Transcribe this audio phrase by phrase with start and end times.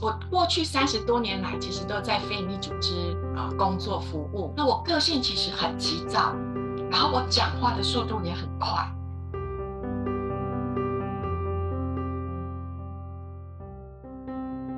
[0.00, 4.52] 我过去三十多年来，其实都在非营利组织啊工作服务。
[4.56, 6.34] 那我个性其实很急躁，
[6.90, 8.68] 然后我讲话的速度也很快。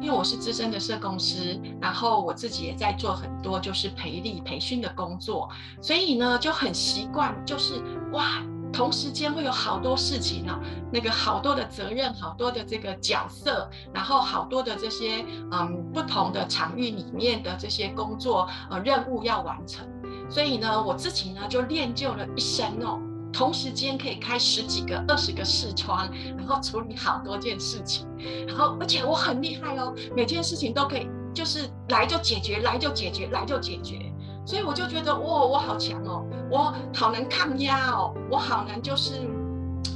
[0.01, 5.49] 因为我是资深的社工师，然后我自己也在做很多就是培力培训的工作，
[5.81, 8.43] 所以呢就很习惯，就是哇。
[8.75, 10.59] 同时间会有好多事情呢，
[10.93, 19.87] 那个好多的责任，好多的这个角色，然后好多的这些嗯不同的场域里面的这些工作呃任务要完成，
[20.29, 22.99] 所以呢我自己呢就练就了一身哦，
[23.33, 28.07] 同时间可以开十几个、二十个视窗，然后处理好多件事情，
[28.49, 34.13] 然后而且我很厉害哦，每件事情都可以就是来就解决，来就解决，来就解决。
[34.47, 39.13] 所以我就觉得，哇，我好强哦，我好能抗压哦，我好能就是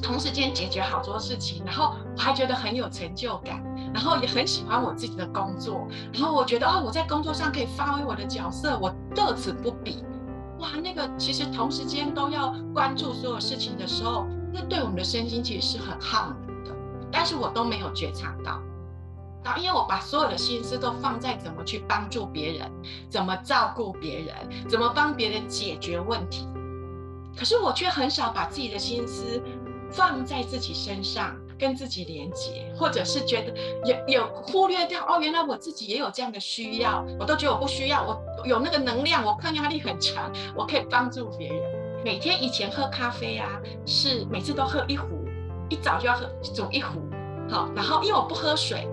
[0.02, 3.62] 同时间解决好多事情，然后我还觉得很有成就感，
[3.92, 10.02] 然后也很喜欢我自己的工作，然后我觉得哦，我在工作上可以发挥我的角色，我乐此不彼。
[10.60, 16.74] 哇，那个其实同时间都要关注所有事情的时候，那对我们的身心其实是很耗能的，
[17.12, 18.60] 但是我都没有觉察到。
[19.44, 22.70] 然后，因为我把所有的心思都放在怎么去帮助别人，
[23.08, 24.34] 怎么照顾别人，
[24.68, 26.46] 怎么帮别人解决问题，
[27.36, 29.40] 可是我却很少把自己的心思
[29.90, 41.62] 放在自己身上，跟自己连接，或者是觉得有有忽略掉哦，原来我自己也有这样的需要，我都觉得我不需要，我有那个能量，我抗压力很强，我可以帮助别人。
[42.04, 43.48] 每天以前喝咖啡啊，
[43.86, 45.24] 是每次都喝一壶，
[45.70, 47.00] 一早就要喝煮一壶，
[47.48, 48.86] 好，然后因为我不喝水。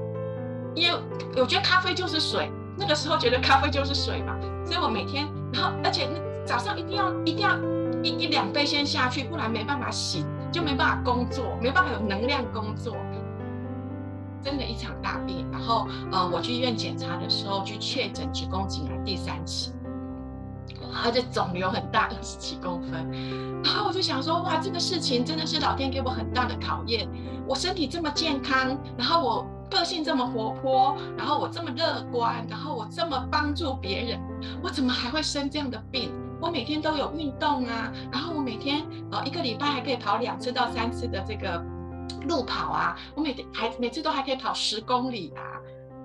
[0.75, 0.99] 因为
[1.37, 6.07] 我觉得咖啡就是水，那个时候觉得咖啡就是水嘛，所以我每天，然后而且
[6.45, 7.57] 早上一定要一定要
[8.03, 12.95] 一一两杯先下去，不然没办法醒，就没办法工作，没办法有能量工作。
[14.43, 19.71] 真的一场大病，然后呃我去医院检查的时候，去确诊子宫颈癌第三期，
[21.03, 23.09] 而且肿瘤很大，二十几公分。
[23.63, 27.09] 然后我就想说，哇，这个事情真的是老天给我很大的考验。
[27.47, 29.47] 我身体这么健康，然后我。
[29.69, 34.19] 个性这么活泼，然后我这么乐观，然后我这么帮助别人，
[34.63, 36.13] 我怎么还会生这样的病？
[36.41, 41.63] 我每天都有运动啊，然后我每天呃一个礼拜还可以跑两次到三次的这个
[42.27, 45.41] 路跑啊，我每天还每次都还可以跑十公里啊，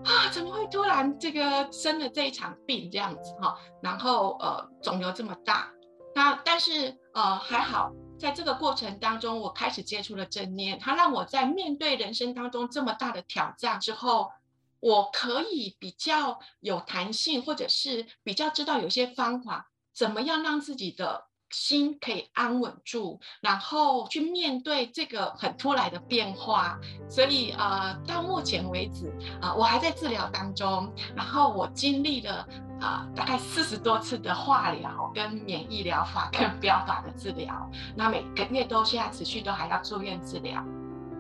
[0.05, 3.57] 啊怎么会突然这个生了这一场病这样子哈？
[3.83, 5.69] 然后呃肿瘤这么大，
[6.15, 7.91] 那但是呃还好。
[8.21, 14.31] 在这个过程当中，我开始接触了正念，它让我在面对人生当中这么大的挑战之后，
[14.79, 26.79] 我可以比较有弹性，或者是比较知道有些方法，怎么样让自己的心可以安稳住，然后去面对这个很突来的变化。
[27.09, 29.11] 所以呃，到目前为止
[29.41, 32.47] 啊，我还在治疗当中，然后我经历了。
[32.81, 40.65] 啊，大概四十多次的化疗跟免疫疗法跟标靶的治疗，那每个月都现在持续都还要住院治疗，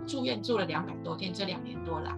[0.06, 2.16] 住院住了两百多天，这两年多来，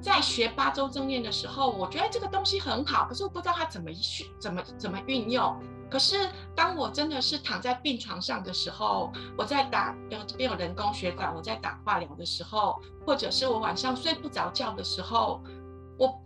[0.00, 5.56] 在学八周正念的时候，我觉得这个东西很好，可是我不知道它怎么去怎么怎么运用。
[5.88, 15.40] 可是当我真的是躺在病床上的时候，我在打有，这边有人工血管，我在打化疗的时候，或者是我晚上睡不着觉的时候，
[15.96, 16.20] 我。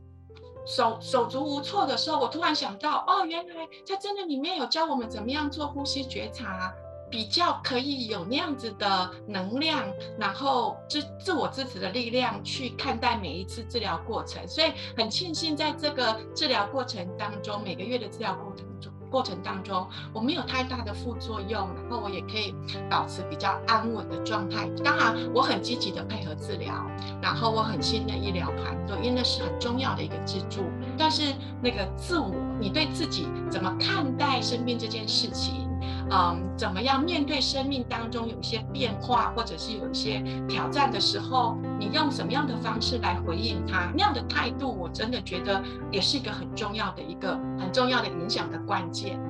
[0.66, 6.72] 手手足无措的时候，我突然想到，哦，原来在真的里面有教我们怎么样做呼吸觉察，
[7.10, 9.84] 比较可以有那样子的能量，
[10.19, 14.47] 然后自自我支持的力量去看待每一次治疗过程。
[14.47, 18.69] 所以很庆幸在这个治疗过程当中，每个月的治疗过程。
[19.10, 22.54] 过程当中，我没有太大的副作用，然后我也可以
[22.88, 24.69] 保持比较安稳的状态。
[24.84, 26.72] 当然，我很积极的配合治疗，
[27.20, 30.62] 然后我很信任医疗团队，因为那是很重要的一个支柱。
[30.97, 35.69] 但是那个自我，你对自己怎么看待生病这件事情？
[36.12, 43.93] 嗯，怎么样面对生命当中有一些变化，或者是有一些挑战的时候，你用什么样的方式来回应它？
[43.96, 49.20] 那样的态度，我真的觉得也是一个很重要的一个很重要的影响的关键。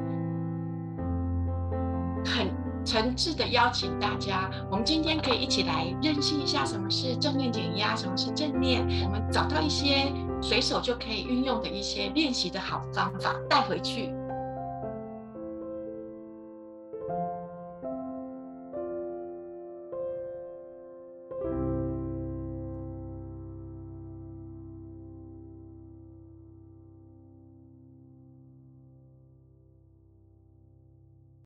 [2.24, 2.48] 很
[2.82, 10.10] 诚挚的邀请大家，我们今天可以一起来认识一下什么是正念减压，什么是正念，我们找到一些
[10.40, 14.10] 随手就可以运用的一些练习的好方法带回去。